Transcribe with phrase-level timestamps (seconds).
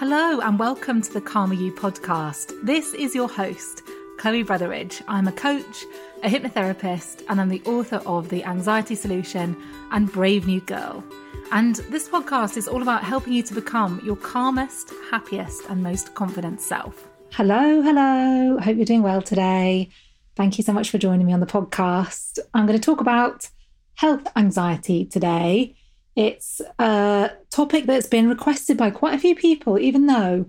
[0.00, 2.54] Hello and welcome to the Calmer You podcast.
[2.62, 3.82] This is your host,
[4.16, 5.02] Chloe Brotheridge.
[5.06, 5.84] I'm a coach,
[6.22, 9.54] a hypnotherapist, and I'm the author of The Anxiety Solution
[9.92, 11.04] and Brave New Girl.
[11.52, 16.14] And this podcast is all about helping you to become your calmest, happiest, and most
[16.14, 17.06] confident self.
[17.32, 18.58] Hello, hello.
[18.58, 19.90] Hope you're doing well today.
[20.34, 22.38] Thank you so much for joining me on the podcast.
[22.54, 23.50] I'm going to talk about
[23.96, 25.76] health anxiety today.
[26.20, 30.44] It's a topic that's been requested by quite a few people, even though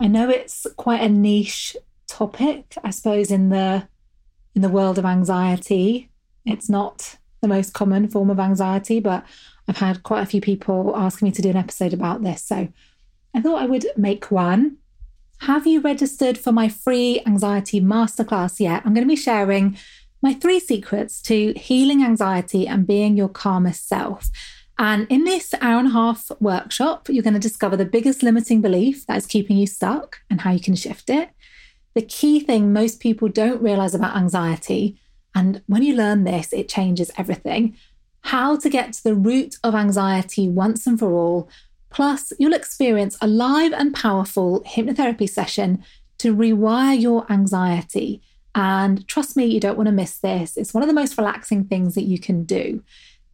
[0.00, 1.76] I know it's quite a niche
[2.08, 3.86] topic, I suppose, in the
[4.54, 6.08] in the world of anxiety.
[6.46, 9.26] It's not the most common form of anxiety, but
[9.68, 12.42] I've had quite a few people asking me to do an episode about this.
[12.42, 12.68] So
[13.34, 14.78] I thought I would make one.
[15.40, 18.80] Have you registered for my free anxiety masterclass yet?
[18.86, 19.76] I'm going to be sharing
[20.22, 24.30] my three secrets to healing anxiety and being your calmest self.
[24.78, 28.60] And in this hour and a half workshop, you're going to discover the biggest limiting
[28.60, 31.30] belief that is keeping you stuck and how you can shift it.
[31.94, 34.98] The key thing most people don't realize about anxiety,
[35.34, 37.76] and when you learn this, it changes everything.
[38.22, 41.50] How to get to the root of anxiety once and for all.
[41.90, 45.84] Plus, you'll experience a live and powerful hypnotherapy session
[46.18, 48.22] to rewire your anxiety.
[48.54, 50.56] And trust me, you don't want to miss this.
[50.56, 52.82] It's one of the most relaxing things that you can do.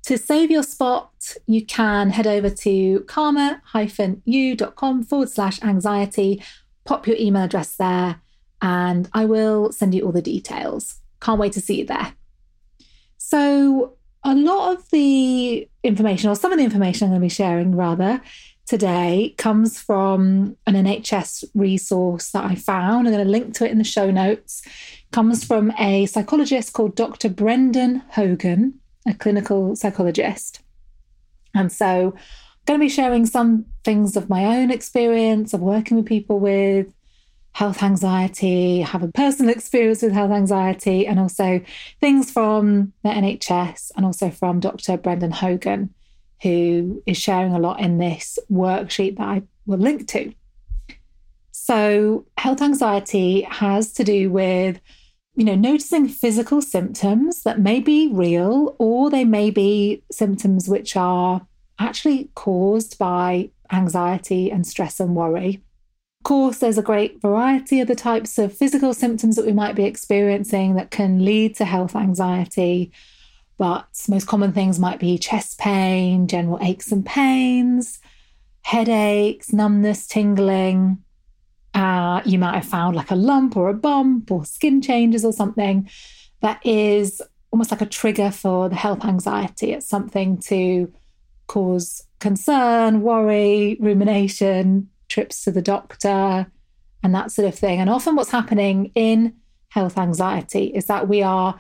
[0.09, 6.43] To save your spot, you can head over to calmer-you.com forward slash anxiety,
[6.87, 8.23] pop your email address there,
[8.63, 10.99] and I will send you all the details.
[11.21, 12.15] Can't wait to see you there.
[13.19, 17.29] So, a lot of the information, or some of the information I'm going to be
[17.29, 18.23] sharing rather,
[18.65, 23.07] today comes from an NHS resource that I found.
[23.07, 24.63] I'm going to link to it in the show notes.
[25.13, 27.29] Comes from a psychologist called Dr.
[27.29, 30.61] Brendan Hogan a clinical psychologist.
[31.55, 32.21] And so I'm
[32.67, 36.93] going to be sharing some things of my own experience of working with people with
[37.53, 41.61] health anxiety, have a personal experience with health anxiety, and also
[42.01, 44.97] things from the NHS and also from Dr.
[44.97, 45.93] Brendan Hogan,
[46.43, 50.33] who is sharing a lot in this worksheet that I will link to.
[51.51, 54.81] So, health anxiety has to do with
[55.39, 60.97] you know, noticing physical symptoms that may be real or they may be symptoms which
[60.97, 61.47] are
[61.79, 65.63] actually caused by anxiety and stress and worry.
[66.19, 69.77] Of course, there's a great variety of the types of physical symptoms that we might
[69.77, 72.91] be experiencing that can lead to health anxiety.
[73.59, 78.01] But most common things might be chest pain, general aches and pains,
[78.63, 81.05] headaches, numbness, tingling,
[81.79, 85.33] uh, you might have found like a lump or a bump or skin changes or
[85.33, 85.89] something
[86.43, 87.23] that is
[87.53, 89.73] almost like a trigger for the health anxiety.
[89.73, 90.93] It's something to
[91.47, 96.51] cause concern, worry, rumination, trips to the doctor,
[97.03, 97.79] and that sort of thing.
[97.79, 99.35] And often, what's happening in
[99.69, 101.59] health anxiety is that we are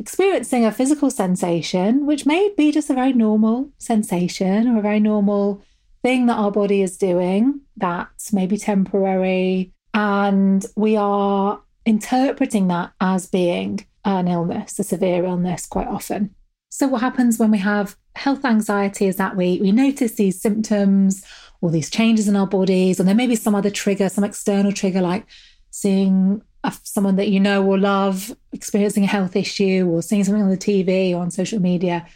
[0.00, 5.00] experiencing a physical sensation, which may be just a very normal sensation or a very
[5.00, 5.62] normal
[6.04, 9.72] thing that our body is doing that's maybe temporary.
[9.94, 16.34] And we are interpreting that as being an illness, a severe illness, quite often.
[16.68, 21.24] So, what happens when we have health anxiety is that we, we notice these symptoms
[21.62, 24.72] or these changes in our bodies, and there may be some other trigger, some external
[24.72, 25.24] trigger, like
[25.70, 26.42] seeing
[26.82, 30.56] someone that you know or love experiencing a health issue or seeing something on the
[30.58, 32.06] TV or on social media.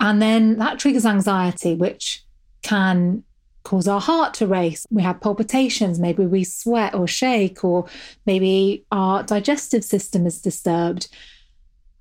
[0.00, 2.24] And then that triggers anxiety, which
[2.68, 3.24] can
[3.64, 4.86] cause our heart to race.
[4.90, 7.86] We have palpitations, maybe we sweat or shake, or
[8.26, 11.08] maybe our digestive system is disturbed.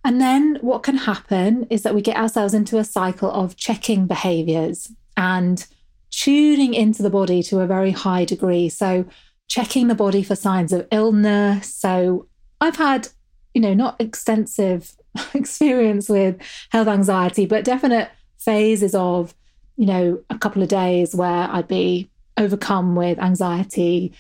[0.04, 4.08] And then what can happen is that we get ourselves into a cycle of checking
[4.08, 5.66] behaviors and
[6.12, 8.70] tuning into the body to a very high degree.
[8.70, 9.06] So,
[9.48, 11.74] checking the body for signs of illness.
[11.74, 12.28] So,
[12.62, 13.10] I've had,
[13.54, 14.96] you know, not extensive
[15.34, 16.38] experience with
[16.72, 19.34] health anxiety, but definite phases of,
[19.78, 24.14] you know, a couple of days where I'd be overcome with anxiety,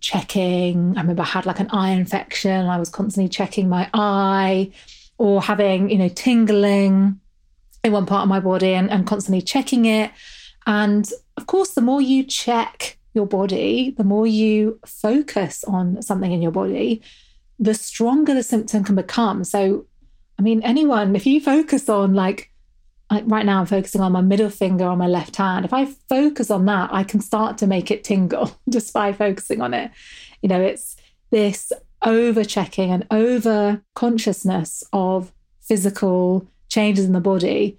[0.00, 0.96] checking.
[0.96, 2.66] I remember I had like an eye infection.
[2.66, 4.72] I was constantly checking my eye
[5.18, 7.20] or having, you know, tingling
[7.84, 10.10] in one part of my body and, and constantly checking it.
[10.66, 16.32] And of course, the more you check your body, the more you focus on something
[16.32, 17.02] in your body,
[17.58, 19.44] the stronger the symptom can become.
[19.44, 19.86] So,
[20.38, 22.50] I mean, anyone, if you focus on like,
[23.10, 25.64] right now, I'm focusing on my middle finger on my left hand.
[25.64, 29.60] If I focus on that, I can start to make it tingle just by focusing
[29.60, 29.90] on it.
[30.42, 30.96] You know, it's
[31.30, 31.72] this
[32.02, 37.78] over checking and over consciousness of physical changes in the body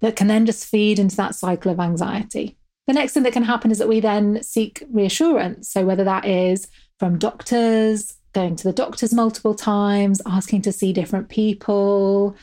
[0.00, 2.56] that can then just feed into that cycle of anxiety.
[2.86, 5.70] The next thing that can happen is that we then seek reassurance.
[5.70, 6.68] So, whether that is
[6.98, 12.36] from doctors, going to the doctors multiple times, asking to see different people,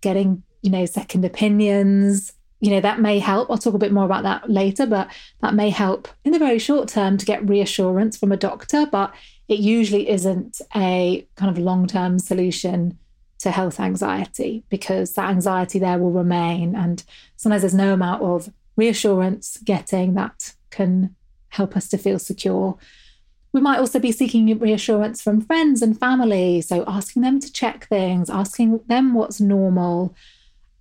[0.00, 3.50] getting, you know, second opinions, you know, that may help.
[3.50, 5.08] I'll talk a bit more about that later, but
[5.42, 9.14] that may help in the very short term to get reassurance from a doctor, but
[9.46, 12.98] it usually isn't a kind of long term solution
[13.40, 16.74] to health anxiety because that anxiety there will remain.
[16.74, 17.04] And
[17.36, 21.14] sometimes there's no amount of reassurance getting that can
[21.50, 22.78] help us to feel secure.
[23.52, 26.62] We might also be seeking reassurance from friends and family.
[26.62, 30.16] So, asking them to check things, asking them what's normal,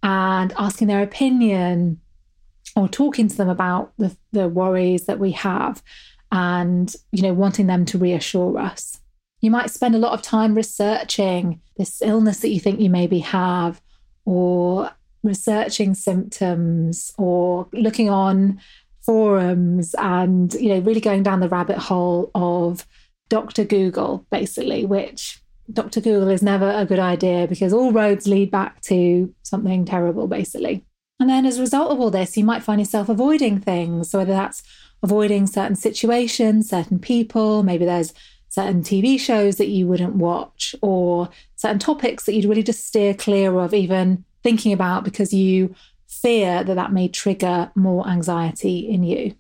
[0.04, 2.00] and asking their opinion,
[2.76, 5.82] or talking to them about the, the worries that we have,
[6.32, 9.00] and, you know, wanting them to reassure us.
[9.42, 13.20] You might spend a lot of time researching this illness that you think you maybe
[13.20, 13.82] have,
[14.26, 14.92] or
[15.24, 18.60] researching symptoms or looking on
[19.02, 22.86] forums and you know really going down the rabbit hole of
[23.30, 23.64] Dr.
[23.64, 25.42] Google basically which
[25.72, 26.02] Dr.
[26.02, 30.86] Google is never a good idea because all roads lead back to something terrible basically.
[31.20, 34.18] And then as a result of all this you might find yourself avoiding things so
[34.18, 34.64] whether that's
[35.04, 38.14] avoiding certain situations, certain people, maybe there's
[38.50, 43.14] certain TV shows that you wouldn't watch or certain topics that you'd really just steer
[43.14, 45.74] clear of even thinking about because you
[46.08, 49.36] fear that that may trigger more anxiety in you.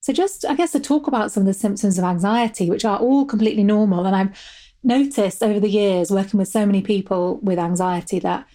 [0.00, 2.98] So, just I guess to talk about some of the symptoms of anxiety, which are
[2.98, 4.06] all completely normal.
[4.06, 4.38] And I've
[4.88, 8.46] noticed over the years working with so many people with anxiety that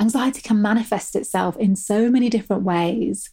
[0.00, 3.30] anxiety can manifest itself in so many different ways.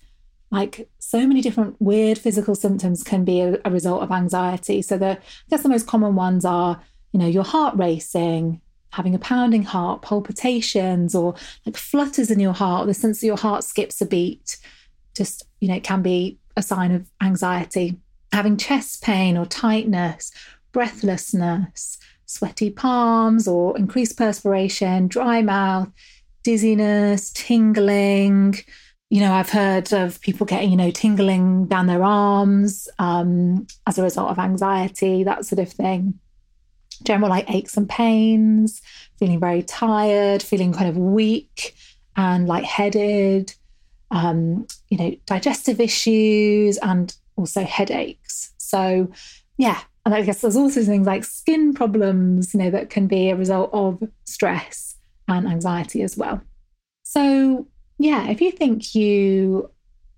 [0.51, 4.81] Like so many different weird physical symptoms can be a, a result of anxiety.
[4.81, 5.19] So, the I
[5.49, 6.81] guess the most common ones are,
[7.13, 8.59] you know, your heart racing,
[8.91, 11.35] having a pounding heart, palpitations, or
[11.65, 14.57] like flutters in your heart, or the sense that your heart skips a beat,
[15.15, 17.97] just, you know, it can be a sign of anxiety.
[18.31, 20.31] Having chest pain or tightness,
[20.71, 21.97] breathlessness,
[22.29, 25.89] sweaty palms or increased perspiration, dry mouth,
[26.43, 28.55] dizziness, tingling.
[29.09, 33.97] You know, I've heard of people getting, you know, tingling down their arms um, as
[33.97, 36.19] a result of anxiety, that sort of thing
[37.03, 38.81] general like aches and pains,
[39.17, 41.73] feeling very tired, feeling kind of weak
[42.17, 43.53] and lightheaded,
[44.11, 48.53] um, you know, digestive issues and also headaches.
[48.57, 49.09] So,
[49.57, 49.79] yeah.
[50.09, 53.35] And I guess there's also things like skin problems, you know, that can be a
[53.35, 54.95] result of stress
[55.27, 56.41] and anxiety as well.
[57.03, 57.67] So,
[57.99, 59.69] yeah, if you think you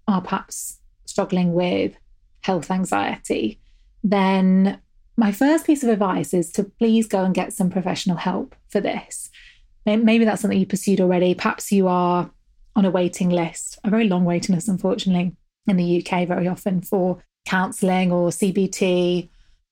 [0.07, 1.93] are perhaps struggling with
[2.39, 3.59] health anxiety,
[4.01, 4.79] then
[5.17, 8.79] my first piece of advice is to please go and get some professional help for
[8.79, 9.29] this.
[9.85, 11.35] Maybe that's something you pursued already.
[11.35, 12.31] Perhaps you are
[12.77, 15.35] on a waiting list, a very long waiting list, unfortunately,
[15.67, 19.27] in the UK, very often for counselling or CBT.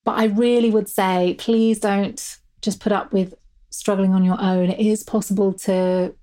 [0.06, 3.34] But I really would say, please don't just put up with
[3.70, 4.70] struggling on your own.
[4.70, 6.14] It is possible to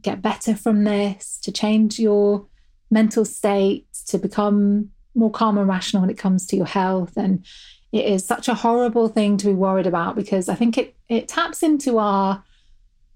[0.00, 2.46] get better from this, to change your
[2.90, 7.16] mental state, to become more calm and rational when it comes to your health.
[7.16, 7.44] And
[7.92, 11.26] it is such a horrible thing to be worried about because I think it it
[11.26, 12.44] taps into our,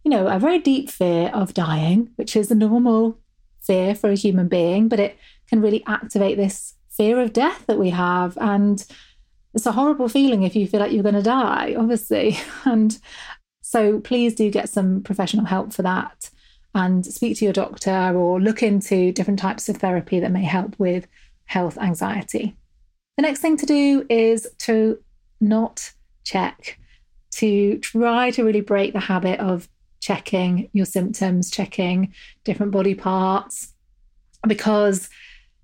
[0.02, 3.18] you know, a very deep fear of dying, which is a normal
[3.60, 5.16] fear for a human being, but it
[5.46, 8.36] can really activate this fear of death that we have.
[8.40, 8.84] And
[9.54, 12.38] it's a horrible feeling if you feel like you're going to die, obviously.
[12.64, 12.98] And
[13.62, 16.30] so please do get some professional help for that
[16.74, 20.78] and speak to your doctor or look into different types of therapy that may help
[20.78, 21.06] with
[21.46, 22.56] health anxiety.
[23.16, 24.98] The next thing to do is to
[25.40, 25.92] not
[26.24, 26.78] check,
[27.32, 29.68] to try to really break the habit of
[30.00, 32.12] checking your symptoms, checking
[32.44, 33.74] different body parts,
[34.46, 35.08] because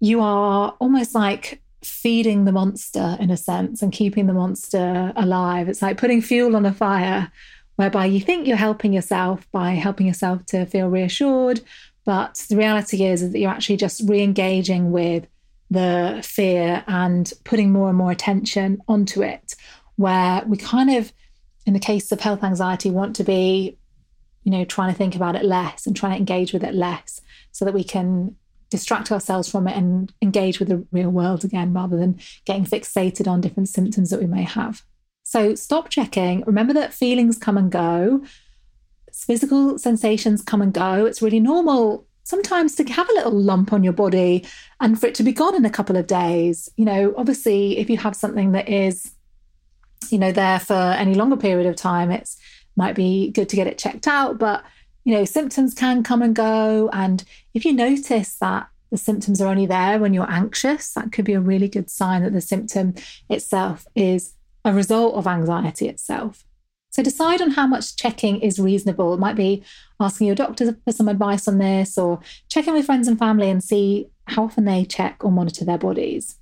[0.00, 5.68] you are almost like feeding the monster in a sense and keeping the monster alive.
[5.68, 7.30] It's like putting fuel on a fire,
[7.76, 11.60] whereby you think you're helping yourself by helping yourself to feel reassured,
[12.08, 15.26] But the reality is, is that you're actually just re engaging with
[15.70, 19.54] the fear and putting more and more attention onto it,
[19.96, 21.12] where we kind of,
[21.66, 23.76] in the case of health anxiety, want to be,
[24.42, 27.20] you know, trying to think about it less and trying to engage with it less
[27.52, 28.36] so that we can
[28.70, 33.26] distract ourselves from it and engage with the real world again rather than getting fixated
[33.26, 34.82] on different symptoms that we may have.
[35.22, 36.42] So stop checking.
[36.46, 38.22] Remember that feelings come and go,
[39.12, 41.04] physical sensations come and go.
[41.04, 44.46] It's really normal sometimes to have a little lump on your body
[44.80, 46.68] and for it to be gone in a couple of days.
[46.76, 49.12] You know, obviously, if you have something that is,
[50.10, 52.36] you know, there for any longer period of time, it's
[52.76, 54.38] might be good to get it checked out.
[54.38, 54.62] But
[55.04, 56.90] you know, symptoms can come and go.
[56.92, 57.24] And
[57.58, 61.34] if you notice that the symptoms are only there when you're anxious, that could be
[61.34, 62.94] a really good sign that the symptom
[63.28, 64.34] itself is
[64.64, 66.44] a result of anxiety itself.
[66.90, 69.12] So decide on how much checking is reasonable.
[69.12, 69.64] It might be
[69.98, 73.62] asking your doctor for some advice on this or checking with friends and family and
[73.62, 76.36] see how often they check or monitor their bodies.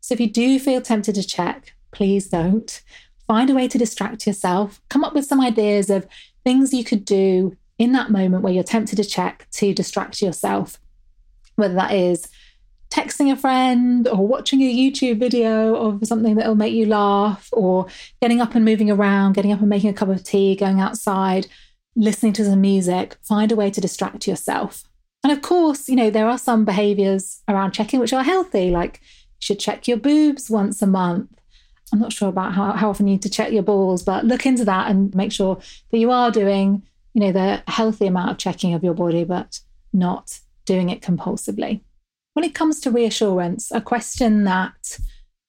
[0.00, 2.80] So if you do feel tempted to check, please don't.
[3.26, 4.80] Find a way to distract yourself.
[4.88, 6.06] Come up with some ideas of
[6.44, 10.78] things you could do in that moment where you're tempted to check to distract yourself,
[11.56, 12.28] whether that is
[12.90, 17.86] texting a friend or watching a YouTube video of something that'll make you laugh, or
[18.20, 21.46] getting up and moving around, getting up and making a cup of tea, going outside,
[21.96, 24.84] listening to some music, find a way to distract yourself.
[25.24, 29.00] And of course, you know, there are some behaviors around checking which are healthy, like
[29.02, 31.30] you should check your boobs once a month.
[31.94, 34.44] I'm not sure about how, how often you need to check your balls, but look
[34.44, 35.58] into that and make sure
[35.90, 36.82] that you are doing
[37.14, 39.60] you know, the healthy amount of checking of your body, but
[39.92, 41.80] not doing it compulsively.
[42.34, 44.98] When it comes to reassurance, a question that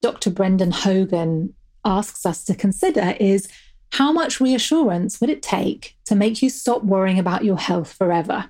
[0.01, 0.31] Dr.
[0.31, 1.53] Brendan Hogan
[1.85, 3.47] asks us to consider is
[3.91, 8.49] how much reassurance would it take to make you stop worrying about your health forever?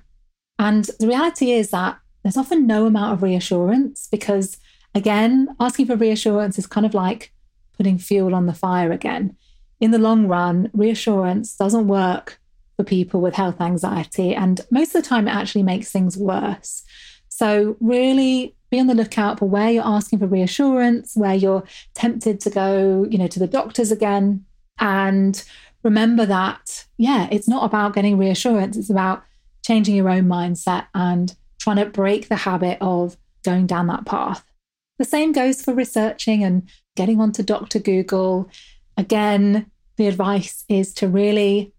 [0.58, 4.58] And the reality is that there's often no amount of reassurance because,
[4.94, 7.32] again, asking for reassurance is kind of like
[7.76, 9.36] putting fuel on the fire again.
[9.80, 12.38] In the long run, reassurance doesn't work
[12.76, 14.34] for people with health anxiety.
[14.34, 16.82] And most of the time, it actually makes things worse.
[17.28, 21.64] So, really be on the lookout for where you're asking for reassurance, where you're
[21.94, 24.44] tempted to go, you know, to the doctors again.
[24.78, 25.42] And
[25.82, 29.22] remember that, yeah, it's not about getting reassurance, it's about
[29.64, 34.44] changing your own mindset and trying to break the habit of going down that path.
[34.98, 37.78] The same goes for researching and getting onto Dr.
[37.78, 38.48] Google.
[38.96, 41.72] Again, the advice is to really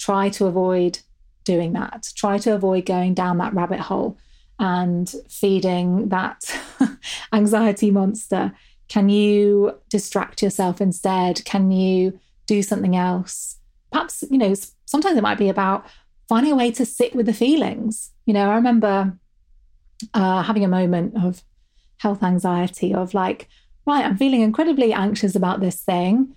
[0.00, 0.98] try to avoid
[1.44, 2.10] doing that.
[2.16, 4.18] Try to avoid going down that rabbit hole
[4.58, 6.42] and feeding that
[7.32, 8.52] anxiety monster.
[8.88, 11.44] Can you distract yourself instead?
[11.44, 13.58] Can you do something else?
[13.92, 14.54] Perhaps, you know,
[14.86, 15.86] sometimes it might be about
[16.28, 18.10] finding a way to sit with the feelings.
[18.26, 19.16] You know, I remember
[20.14, 21.42] uh, having a moment of
[21.98, 23.48] health anxiety of like,
[23.86, 26.34] right, I'm feeling incredibly anxious about this thing.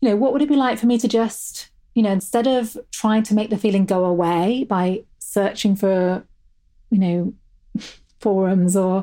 [0.00, 2.76] You know, what would it be like for me to just you know, instead of
[2.92, 6.22] trying to make the feeling go away by searching for,
[6.90, 7.34] you know,
[8.20, 9.02] forums or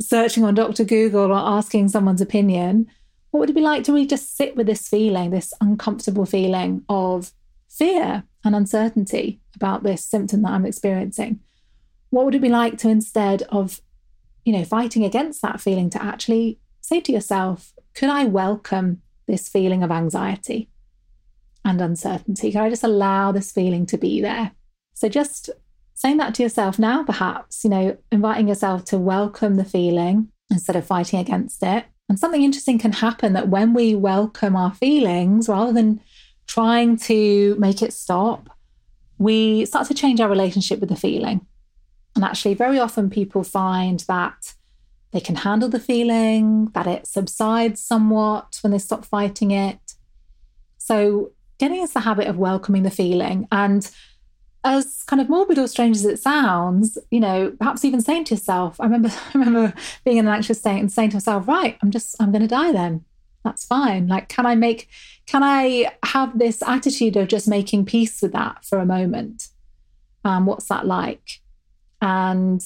[0.00, 0.84] searching on Dr.
[0.84, 2.86] Google or asking someone's opinion,
[3.30, 6.82] what would it be like to really just sit with this feeling, this uncomfortable feeling
[6.88, 7.32] of
[7.68, 11.40] fear and uncertainty about this symptom that I'm experiencing?
[12.08, 13.82] What would it be like to instead of,
[14.46, 19.50] you know, fighting against that feeling to actually say to yourself, could I welcome this
[19.50, 20.70] feeling of anxiety?
[21.64, 22.52] And uncertainty?
[22.52, 24.52] Can I just allow this feeling to be there?
[24.94, 25.50] So just
[25.94, 30.76] saying that to yourself now, perhaps, you know, inviting yourself to welcome the feeling instead
[30.76, 31.84] of fighting against it.
[32.08, 36.00] And something interesting can happen that when we welcome our feelings, rather than
[36.46, 38.50] trying to make it stop,
[39.18, 41.46] we start to change our relationship with the feeling.
[42.14, 44.54] And actually, very often people find that
[45.12, 49.94] they can handle the feeling, that it subsides somewhat when they stop fighting it.
[50.78, 53.88] So, getting into the habit of welcoming the feeling and
[54.64, 58.34] as kind of morbid or strange as it sounds, you know, perhaps even saying to
[58.34, 59.72] yourself, I remember I remember
[60.04, 62.72] being in an anxious state and saying to myself, right, I'm just I'm gonna die
[62.72, 63.04] then.
[63.44, 64.08] That's fine.
[64.08, 64.88] Like, can I make
[65.26, 69.46] can I have this attitude of just making peace with that for a moment?
[70.24, 71.40] Um, what's that like?
[72.00, 72.60] And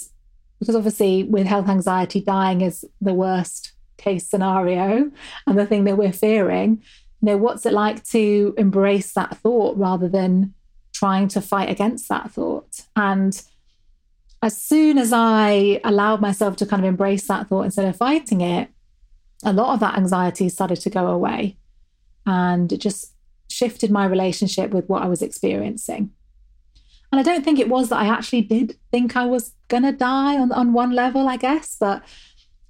[0.59, 5.11] because obviously with health anxiety, dying is the worst case scenario
[5.47, 6.83] and the thing that we're fearing
[7.26, 10.54] know, what's it like to embrace that thought rather than
[10.92, 12.83] trying to fight against that thought?
[12.95, 13.40] And
[14.42, 18.40] as soon as I allowed myself to kind of embrace that thought instead of fighting
[18.40, 18.68] it,
[19.45, 21.56] a lot of that anxiety started to go away.
[22.26, 23.12] And it just
[23.49, 26.11] shifted my relationship with what I was experiencing.
[27.12, 29.92] And I don't think it was that I actually did think I was going to
[29.92, 31.76] die on, on one level, I guess.
[31.78, 32.02] But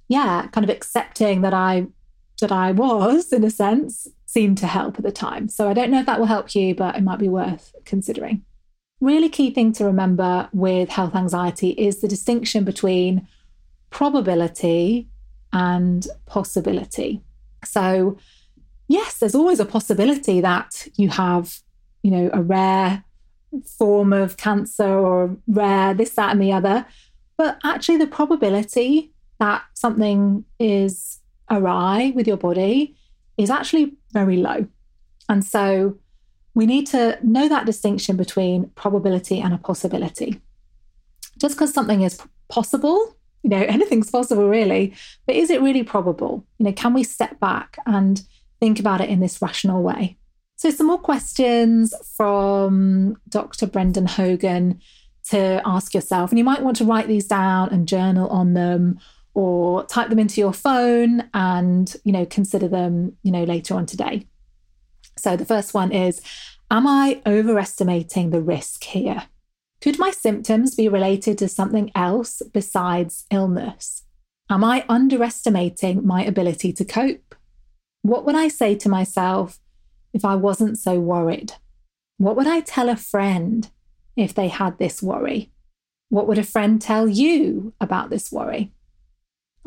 [0.07, 1.87] yeah, kind of accepting that I
[2.39, 5.49] that I was in a sense seemed to help at the time.
[5.49, 8.43] So I don't know if that will help you, but it might be worth considering.
[8.99, 13.27] Really key thing to remember with health anxiety is the distinction between
[13.89, 15.07] probability
[15.53, 17.21] and possibility.
[17.63, 18.17] So
[18.87, 21.59] yes, there's always a possibility that you have,
[22.03, 23.03] you know, a rare
[23.65, 26.85] form of cancer or rare this, that, and the other.
[27.37, 31.19] But actually, the probability that something is
[31.49, 32.95] awry with your body
[33.37, 34.67] is actually very low.
[35.29, 35.97] And so
[36.53, 40.41] we need to know that distinction between probability and a possibility.
[41.37, 44.93] Just because something is possible, you know, anything's possible really,
[45.25, 46.45] but is it really probable?
[46.57, 48.21] You know, can we step back and
[48.59, 50.17] think about it in this rational way?
[50.55, 53.67] So, some more questions from Dr.
[53.67, 54.81] Brendan Hogan
[55.29, 56.31] to ask yourself.
[56.31, 58.99] And you might want to write these down and journal on them
[59.37, 63.85] or type them into your phone and, you know, consider them, you know, later on
[63.85, 64.25] today.
[65.15, 66.21] So the first one is
[66.71, 69.27] Am I overestimating the risk here?
[69.79, 74.03] Could my symptoms be related to something else besides illness?
[74.49, 77.35] Am I underestimating my ability to cope?
[78.01, 79.59] What would I say to myself
[80.13, 81.53] if I wasn't so worried?
[82.17, 83.69] What would I tell a friend
[84.15, 85.51] if they had this worry?
[86.09, 88.71] What would a friend tell you about this worry?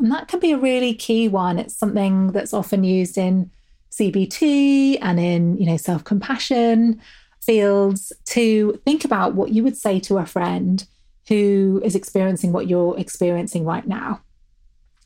[0.01, 1.59] And that can be a really key one.
[1.59, 3.51] It's something that's often used in
[3.91, 6.99] CBT and in, you know, self-compassion
[7.39, 10.83] fields to think about what you would say to a friend
[11.27, 14.21] who is experiencing what you're experiencing right now.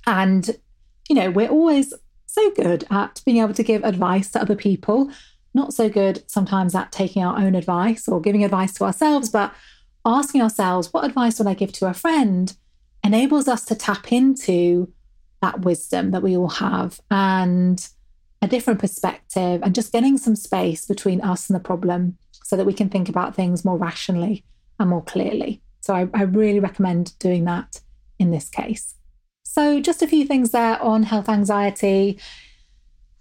[0.08, 0.58] And,
[1.10, 1.94] you know, we're always
[2.25, 5.12] so good at being able to give advice to other people,
[5.54, 9.54] not so good sometimes at taking our own advice or giving advice to ourselves, but
[10.06, 12.56] asking ourselves, what advice would I give to a friend?
[13.06, 14.92] Enables us to tap into
[15.42, 17.88] that wisdom that we all have and
[18.41, 22.65] a different perspective and just getting some space between us and the problem so that
[22.65, 24.44] we can think about things more rationally
[24.80, 25.62] and more clearly.
[25.82, 27.80] So I, I really recommend doing that
[28.18, 28.96] in this case.
[29.44, 32.20] So, just a few things there on health anxiety.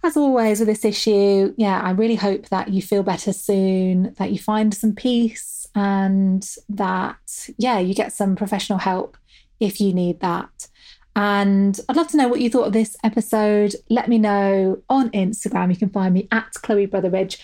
[0.03, 4.33] As always, with this issue, yeah, I really hope that you feel better soon, that
[4.33, 9.17] you find some peace, and that, yeah, you get some professional help
[9.65, 10.69] if you need that.
[11.17, 13.75] And I'd love to know what you thought of this episode.
[13.89, 15.71] Let me know on Instagram.
[15.71, 17.39] You can find me at Chloe Brotheridge.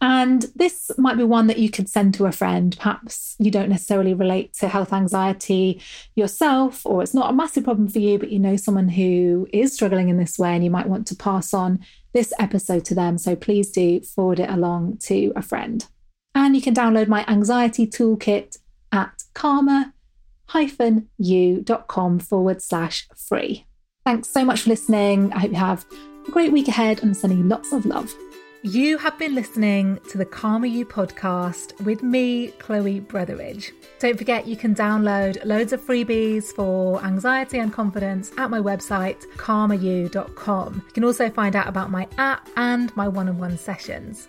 [0.00, 2.76] And this might be one that you could send to a friend.
[2.76, 5.80] Perhaps you don't necessarily relate to health anxiety
[6.16, 9.72] yourself, or it's not a massive problem for you, but you know someone who is
[9.72, 11.78] struggling in this way and you might want to pass on
[12.12, 13.16] this episode to them.
[13.16, 15.86] So please do forward it along to a friend.
[16.34, 18.58] And you can download my anxiety toolkit
[18.90, 19.22] at
[20.48, 23.66] calmer-you.com forward slash free.
[24.04, 25.32] Thanks so much for listening.
[25.32, 25.84] I hope you have
[26.26, 28.14] a great week ahead and I'm sending you lots of love.
[28.64, 33.72] You have been listening to the Calmer You podcast with me, Chloe Brotheridge.
[33.98, 39.26] Don't forget you can download loads of freebies for anxiety and confidence at my website,
[39.36, 40.74] calmeryou.com.
[40.86, 44.28] You can also find out about my app and my one on one sessions.